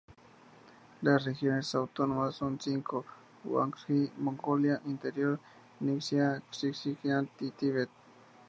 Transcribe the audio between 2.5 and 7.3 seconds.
cinco: Guangxi, Mongolia Interior, Ningxia, Xinjiang